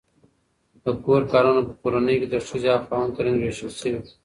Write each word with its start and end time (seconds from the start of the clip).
د 0.83 0.85
کور 1.03 1.21
کارونه 1.33 1.61
په 1.67 1.73
کورنۍ 1.81 2.15
کې 2.21 2.27
د 2.33 2.35
ښځې 2.47 2.69
او 2.75 2.81
خاوند 2.87 3.11
ترمنځ 3.15 3.39
وېشل 3.43 3.71
شوي. 3.79 3.99